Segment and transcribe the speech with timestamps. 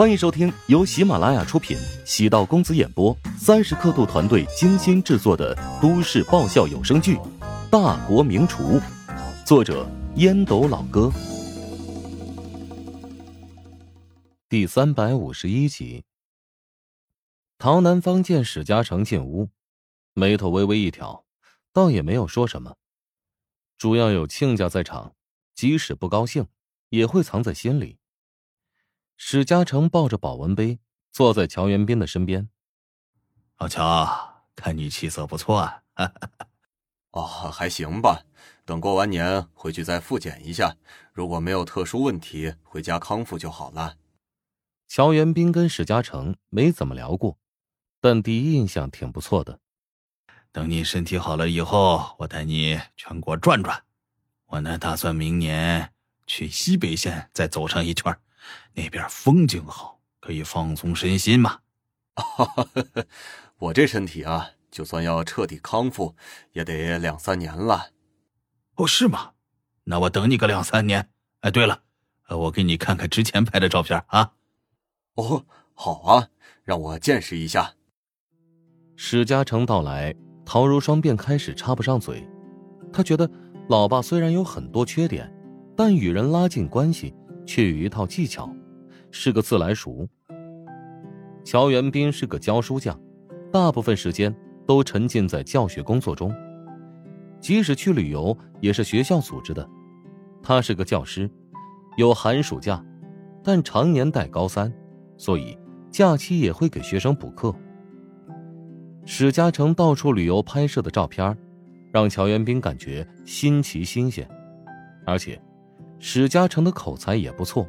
[0.00, 1.76] 欢迎收听由喜马拉雅出品、
[2.06, 7.16] 喜道公子演播、三十刻度团队精心制作的都市爆笑有声剧
[7.70, 8.80] 《大国名厨》，
[9.44, 11.12] 作者烟斗老哥，
[14.48, 16.02] 第三百五十一集。
[17.58, 19.50] 陶南方见史嘉诚进屋，
[20.14, 21.26] 眉头微微一挑，
[21.74, 22.74] 倒也没有说什么。
[23.76, 25.12] 主要有亲家在场，
[25.54, 26.46] 即使不高兴，
[26.88, 27.98] 也会藏在心里。
[29.22, 30.78] 史嘉诚抱着保温杯
[31.12, 32.48] 坐在乔元斌的身边。
[33.58, 35.82] 老乔，看你气色不错啊。
[37.10, 37.22] 哦，
[37.52, 38.24] 还行吧。
[38.64, 40.74] 等过完年回去再复检一下，
[41.12, 43.98] 如果没有特殊问题，回家康复就好了。
[44.88, 47.38] 乔元斌跟史嘉诚没怎么聊过，
[48.00, 49.60] 但第一印象挺不错的。
[50.50, 53.84] 等你身体好了以后，我带你全国转转。
[54.46, 55.92] 我呢，打算明年
[56.26, 58.18] 去西北县再走上一圈。
[58.74, 61.60] 那边风景好，可以放松身心嘛。
[63.58, 66.14] 我这身体啊，就算要彻底康复，
[66.52, 67.90] 也得两三年了。
[68.76, 69.32] 哦，是吗？
[69.84, 71.10] 那我等你个两三年。
[71.40, 71.82] 哎，对了，
[72.28, 74.32] 我给你看看之前拍的照片啊。
[75.14, 76.28] 哦，好啊，
[76.64, 77.74] 让我见识一下。
[78.96, 82.26] 史嘉诚到来，陶如霜便开始插不上嘴。
[82.92, 83.30] 他觉得
[83.68, 85.32] 老爸虽然有很多缺点，
[85.76, 87.14] 但与人拉近关系。
[87.50, 88.48] 却有一套技巧，
[89.10, 90.08] 是个自来熟。
[91.42, 92.96] 乔元斌是个教书匠，
[93.50, 94.32] 大部分时间
[94.68, 96.32] 都沉浸在教学工作中，
[97.40, 99.68] 即使去旅游也是学校组织的。
[100.40, 101.28] 他是个教师，
[101.96, 102.80] 有寒暑假，
[103.42, 104.72] 但常年带高三，
[105.16, 105.58] 所以
[105.90, 107.52] 假期也会给学生补课。
[109.04, 111.36] 史嘉诚到处旅游拍摄的照片，
[111.92, 114.24] 让乔元斌感觉新奇新鲜，
[115.04, 115.36] 而且。
[116.02, 117.68] 史嘉诚的口才也不错，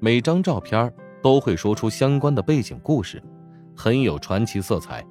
[0.00, 0.90] 每张照片
[1.22, 3.22] 都会说出相关的背景故事，
[3.76, 5.04] 很有传奇色彩。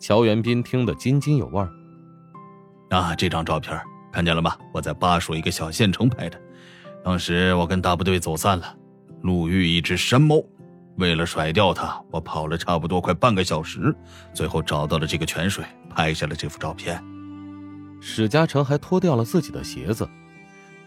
[0.00, 1.70] 乔元斌听得津津有味儿。
[2.90, 3.80] 啊，这张照片
[4.12, 4.56] 看见了吗？
[4.74, 6.36] 我在巴蜀一个小县城拍的，
[7.04, 8.76] 当时我跟大部队走散了，
[9.22, 10.42] 路遇一只山猫，
[10.96, 13.94] 为了甩掉它，我跑了差不多快半个小时，
[14.34, 17.00] 最后找到了这个泉水，拍下了这幅照片。
[18.00, 20.08] 史嘉诚还脱掉了自己的鞋子。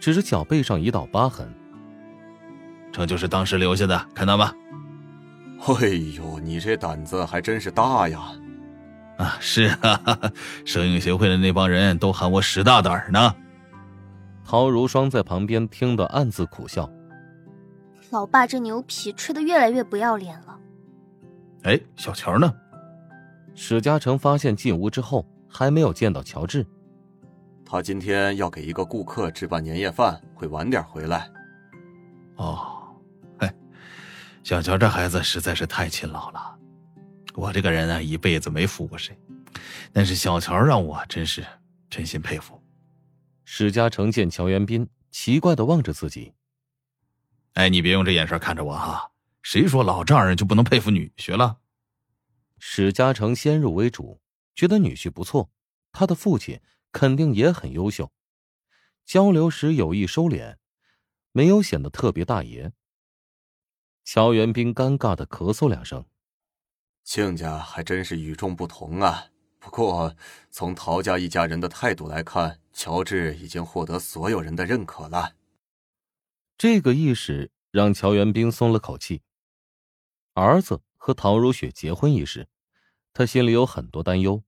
[0.03, 1.47] 只是脚背上一道疤痕，
[2.91, 4.53] 这就是当时留下的，看到吗？
[5.65, 5.87] 哎
[6.17, 8.19] 呦，你这胆子还真是大呀！
[9.17, 10.19] 啊，是啊，
[10.67, 13.33] 摄影协会的那帮人都喊我史大胆呢。
[14.43, 16.91] 陶如霜在旁边听得暗自苦笑。
[18.09, 20.59] 老爸这牛皮吹得越来越不要脸了。
[21.61, 22.53] 哎，小乔呢？
[23.55, 26.65] 史嘉诚发现进屋之后还没有见到乔治。
[27.65, 31.27] 他今天要给一个顾客置办年夜饭，会晚点回来。
[32.35, 32.95] 哦，
[33.39, 33.51] 嘿，
[34.43, 36.59] 小乔这孩子实在是太勤劳了。
[37.33, 39.17] 我这个人啊，一辈子没服过谁，
[39.91, 41.43] 但是小乔让我真是
[41.89, 42.61] 真心佩服。
[43.43, 46.33] 史嘉诚见乔元斌奇怪的望着自己，
[47.53, 49.11] 哎，你别用这眼神看着我哈！
[49.41, 51.57] 谁说老丈人就不能佩服女婿了？
[52.59, 54.21] 史嘉诚先入为主，
[54.53, 55.49] 觉得女婿不错，
[55.91, 56.59] 他的父亲。
[56.93, 58.13] 肯定也很优秀，
[59.03, 60.55] 交流时有意收敛，
[61.33, 62.71] 没有显得特别大爷。
[64.05, 66.05] 乔元斌尴尬的咳嗽两声，
[67.03, 69.27] 亲家还真是与众不同啊。
[69.59, 70.15] 不过
[70.51, 75.35] 从陶家一家人的态度来看，乔治已经获得所有人的认可了。
[76.57, 79.21] 这个意识让乔元斌松了口气。
[80.33, 82.47] 儿子和陶如雪结婚一事，
[83.13, 84.43] 他心里有很多担忧。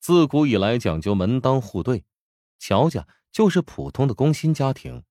[0.00, 2.04] 自古以来讲究门当户对，
[2.58, 5.04] 乔家就是普通的工薪家庭，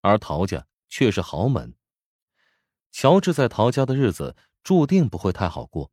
[0.00, 1.74] 而陶家却是豪门。
[2.90, 4.34] 乔治在陶家的日子
[4.64, 5.92] 注定不会太好过。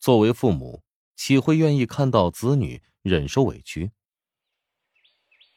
[0.00, 0.82] 作为父母，
[1.14, 3.92] 岂会愿意看到子女忍受委屈？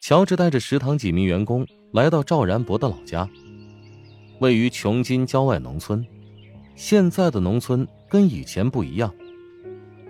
[0.00, 3.28] 乔治带着食堂几名员工来到赵然博的老家，
[4.38, 6.06] 位于琼金郊外农村。
[6.76, 9.12] 现在的农村跟以前不一样，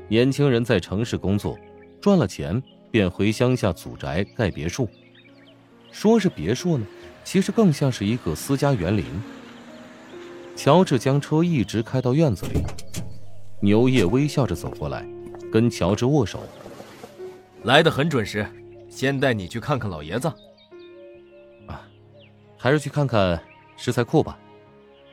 [0.08, 1.58] 年轻人在城市工作。
[2.00, 4.88] 赚了钱便回乡下祖宅盖别墅，
[5.92, 6.86] 说是别墅呢，
[7.24, 9.04] 其实更像是一个私家园林。
[10.56, 12.62] 乔治将车一直开到院子里，
[13.60, 15.06] 牛叶微笑着走过来，
[15.52, 16.40] 跟乔治握手。
[17.64, 18.46] 来的很准时，
[18.88, 20.28] 先带你去看看老爷子。
[21.66, 21.86] 啊，
[22.56, 23.40] 还是去看看
[23.76, 24.38] 食材库吧。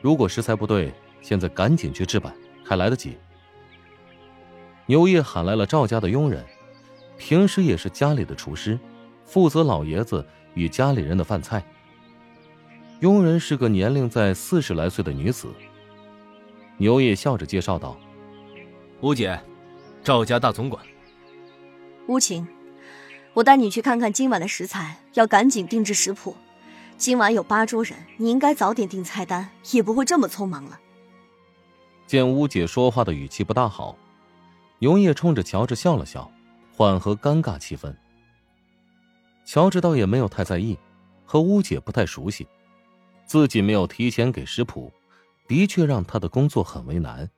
[0.00, 2.34] 如果食材不对，现在赶紧去置办，
[2.64, 3.18] 还来得及。
[4.86, 6.42] 牛叶喊来了赵家的佣人。
[7.18, 8.78] 平时也是家里的厨师，
[9.26, 11.62] 负责老爷子与家里人的饭菜。
[13.00, 15.48] 佣人是个年龄在四十来岁的女子。
[16.78, 17.98] 牛爷笑着介绍道
[19.02, 19.38] ：“吴姐，
[20.02, 20.82] 赵家大总管。”
[22.06, 22.46] 吴晴，
[23.34, 26.34] 我带你去看看今晚的食材，要赶紧定制食谱。
[26.96, 30.80] 今晚有八桌人，你应该早点订菜单，也不会这么匆忙了。
[32.06, 33.96] 见吴姐说话的语气不大好，
[34.78, 36.30] 牛爷冲着乔治笑了笑，
[36.78, 37.92] 缓和尴尬气氛。
[39.44, 40.78] 乔治倒也没有太在意，
[41.24, 42.46] 和乌姐不太熟悉，
[43.26, 44.92] 自己没有提前给食谱，
[45.48, 47.28] 的确让他的工作很为难。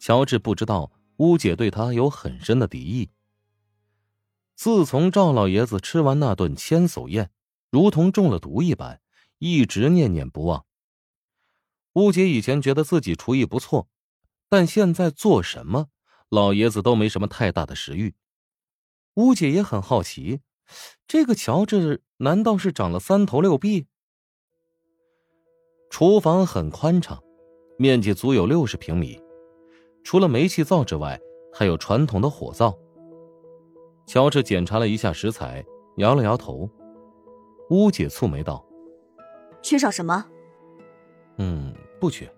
[0.00, 3.08] 乔治不知道乌姐对他有很深的敌意。
[4.56, 7.30] 自从赵老爷子吃完那顿千叟宴。
[7.70, 9.00] 如同中了毒一般，
[9.38, 10.64] 一直念念不忘。
[11.92, 13.86] 乌姐以前觉得自己厨艺不错，
[14.48, 15.90] 但现在做什么，
[16.30, 18.12] 老爷子都没什么太大的食欲。
[19.14, 20.40] 乌姐也很好奇，
[21.06, 23.86] 这个乔治难道是长了三头六臂？
[25.88, 27.22] 厨房很宽敞，
[27.78, 29.20] 面积足有六十平米，
[30.02, 31.20] 除了煤气灶之外，
[31.52, 32.76] 还有传统的火灶。
[34.04, 35.64] 乔治检查了一下食材，
[35.98, 36.68] 摇了摇头。
[37.70, 38.66] 乌姐蹙眉道
[39.62, 40.26] ：“缺少什么？
[41.38, 42.28] 嗯，不缺，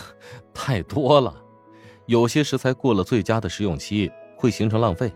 [0.52, 1.42] 太多了。
[2.06, 5.10] 有些食材过了最佳的食用期，会形成浪费。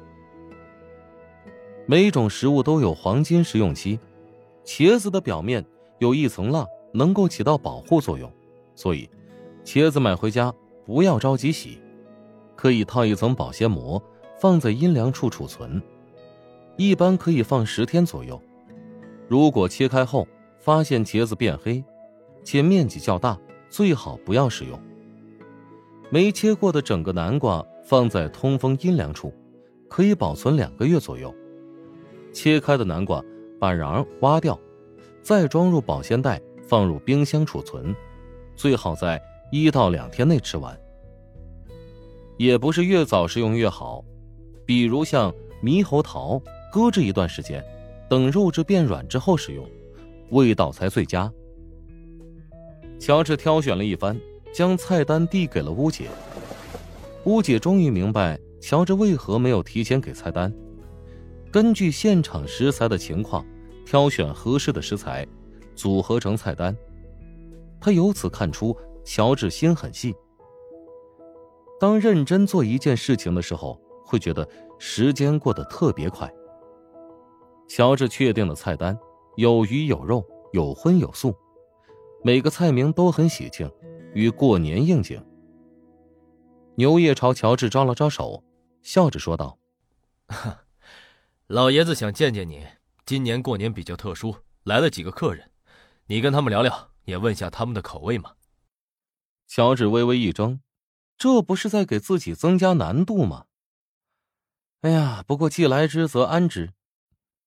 [1.91, 3.99] 每种食物都有黄金食用期。
[4.65, 5.67] 茄子的表面
[5.99, 6.65] 有一层蜡，
[6.95, 8.33] 能够起到保护作用，
[8.77, 9.11] 所以
[9.65, 10.55] 茄子买回家
[10.87, 11.81] 不要着急洗，
[12.55, 14.01] 可以套一层保鲜膜，
[14.39, 15.83] 放在阴凉处储存，
[16.77, 18.41] 一般可以放十天左右。”
[19.27, 20.29] 如果切开后
[20.61, 21.83] 发现茄子变黑，
[22.45, 23.37] 且面积较大，
[23.69, 24.81] 最好不要食用。
[26.09, 29.35] 没切过的整个南瓜放在通风阴凉处，
[29.89, 31.35] 可以保存两个月左右。
[32.33, 33.23] 切开的南瓜
[33.59, 34.59] 把瓤挖掉，
[35.23, 37.95] 再装入保鲜袋，放入冰箱储存，
[38.57, 40.79] 最好在一到两天内吃完。
[42.37, 44.05] 也不是越早食用越好，
[44.65, 45.33] 比如像
[45.63, 46.41] 猕猴桃，
[46.73, 47.63] 搁置一段时间。
[48.09, 49.65] 等肉质变软之后食用，
[50.31, 51.33] 味道才最佳。
[52.99, 54.19] 乔治挑选了一番，
[54.53, 56.09] 将菜单递给了乌姐。
[57.25, 60.53] 乌姐终于明白乔治为何没有提前给菜单，
[61.53, 63.45] 根据现场食材的情况，
[63.85, 65.27] 挑选合适的食材，
[65.75, 66.77] 组合成菜单。
[67.81, 70.15] 他由此看出乔治心很细。
[71.81, 74.49] 当认真做一件事情的时候，会觉得
[74.79, 76.33] 时间过得特别快。
[77.67, 78.97] 乔治确定了菜单，
[79.37, 81.35] 有鱼有肉，有荤有素，
[82.23, 83.69] 每个菜名都很喜庆，
[84.15, 85.21] 与过年应景。
[86.77, 88.45] 牛爷朝乔治招了招手，
[88.83, 89.59] 笑着说道
[90.29, 90.65] ：“哈
[91.51, 92.65] 老爷子想见见你，
[93.05, 95.51] 今年过年比较特殊，来了几个客人，
[96.07, 98.37] 你跟他们聊聊，也问下他们的口味嘛。”
[99.49, 100.61] 乔治微微一怔，
[101.19, 103.47] 这不是在给自己增加难度吗？
[104.83, 106.73] 哎呀，不过既来之则安之。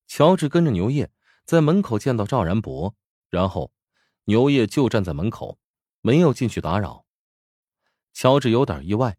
[0.06, 1.10] 乔治跟着牛业
[1.46, 2.94] 在门口见到赵然博，
[3.30, 3.72] 然后
[4.26, 5.58] 牛业就站在门口，
[6.02, 7.06] 没有进去打扰。
[8.12, 9.18] 乔治有点意外，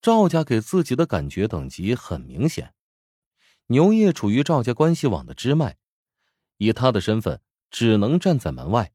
[0.00, 2.72] 赵家给自己的感觉等级很明显。
[3.70, 5.76] 牛业处于赵家关系网的支脉，
[6.56, 7.38] 以他的身份
[7.70, 8.90] 只能站在门外。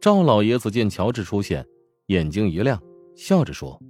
[0.00, 1.66] 赵老爷子见乔治出现，
[2.06, 2.80] 眼睛一亮，
[3.16, 3.80] 笑着说：“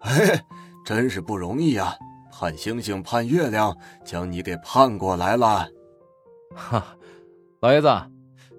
[0.00, 0.44] 哎，
[0.84, 1.96] 真是不容易啊。”
[2.38, 5.66] 盼星星盼月亮，将你给盼过来了。
[6.54, 6.98] 哈，
[7.60, 7.88] 老爷子，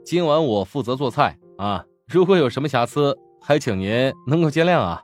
[0.04, 5.04] 今晚我负责做菜啊，如果有什么瑕疵，还请您能够见谅啊。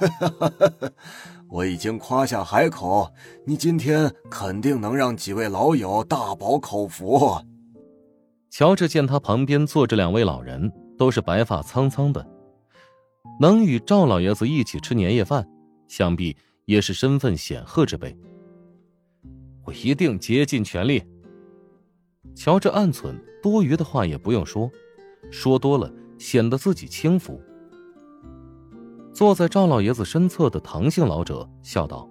[1.50, 3.12] 我已经夸下海口，
[3.44, 7.36] 你今天肯定能让几位老友大饱口福。
[8.50, 12.26] 乔治见他旁边坐着两位老人，都是白发苍苍的，
[13.40, 15.46] 能与赵老爷子一起吃年夜饭，
[15.88, 16.36] 想必。
[16.66, 18.16] 也是身份显赫之辈，
[19.64, 21.02] 我一定竭尽全力。
[22.32, 24.70] 乔治暗忖，多余的话也不用说，
[25.32, 27.40] 说多了显得自己轻浮。
[29.20, 32.08] 坐在赵老爷子身侧的唐姓老者笑道：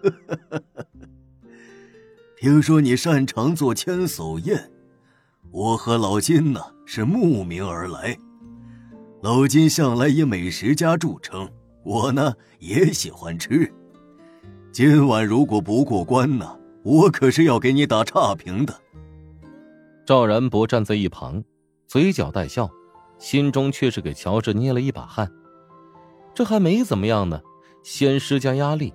[2.38, 4.70] “听说你擅长做千叟宴，
[5.50, 8.16] 我和老金呢是慕名而来。
[9.20, 11.50] 老金向来以美食家著称。”
[11.82, 13.68] 我呢也喜欢吃，
[14.70, 18.80] 今晚如果不过关呢，我可是要给你打差评的。
[20.06, 21.42] 赵然博站在一旁，
[21.88, 22.70] 嘴角带笑，
[23.18, 25.28] 心中却是给乔治捏了一把汗。
[26.40, 27.42] 这还没怎么样呢，
[27.82, 28.94] 先施加压力。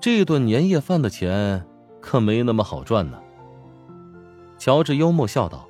[0.00, 1.64] 这顿年夜饭的钱
[2.00, 3.20] 可没那么好赚呢。
[4.58, 5.68] 乔治幽默笑道：“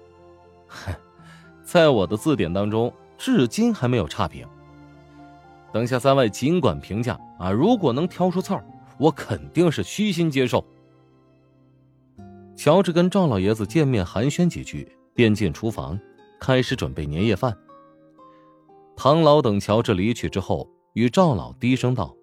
[0.67, 0.95] 哼
[1.63, 4.49] 在我的字典当中，至今还没有差评。
[5.71, 8.65] 等下三位尽管评价啊，如果能挑出刺儿，
[8.97, 10.65] 我肯定是虚心接受。
[12.57, 16.01] 乔治跟赵老爷子见面寒暄几句，便进厨房，
[16.41, 17.55] 开始准备年夜饭。
[18.97, 22.15] 唐老等乔治离去之后，与赵老低声道：“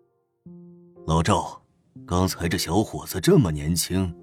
[1.06, 1.62] 老赵，
[2.06, 4.16] 刚才这小伙子这么年轻，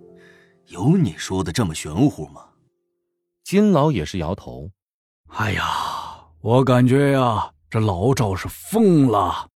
[0.66, 2.44] 有你说的这么玄乎吗？”
[3.44, 4.70] 金老也是摇头
[5.36, 5.62] ：“哎呀，
[6.40, 9.48] 我感觉呀，这老赵是疯了。”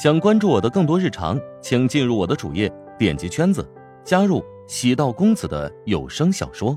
[0.00, 3.66] 想关注我的更多日常，请进入我的主页，点击圈子，
[4.04, 4.44] 加入。
[4.68, 6.76] 喜道公子的有声小说。